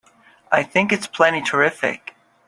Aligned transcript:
I 0.51 0.63
think 0.63 0.91
it's 0.91 1.05
plenty 1.05 1.43
terrific! 1.43 2.15